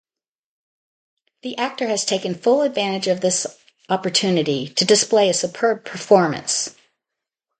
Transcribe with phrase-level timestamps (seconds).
[1.43, 3.45] The actor has taken full advantage of this
[3.87, 6.73] opportunity to display a superb performance.